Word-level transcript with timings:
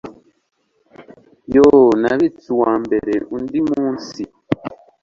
Yoo 1.53 1.83
nabitse 2.01 2.45
uwambere 2.55 3.13
undi 3.35 3.59
munsi 3.69 4.21